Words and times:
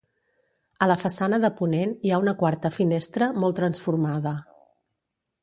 A 0.85 0.87
la 0.91 0.95
façana 1.01 1.39
de 1.43 1.51
ponent 1.59 1.93
hi 2.07 2.13
ha 2.15 2.21
una 2.23 2.33
quarta 2.41 2.73
finestra, 2.79 3.29
molt 3.45 3.59
transformada. 3.61 4.35